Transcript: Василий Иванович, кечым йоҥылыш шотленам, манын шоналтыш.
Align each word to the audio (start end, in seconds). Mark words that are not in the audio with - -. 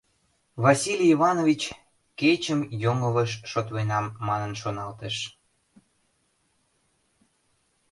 Василий 0.63 1.11
Иванович, 1.15 1.61
кечым 2.19 2.59
йоҥылыш 2.83 3.31
шотленам, 3.51 4.05
манын 4.27 4.53
шоналтыш. 4.61 5.15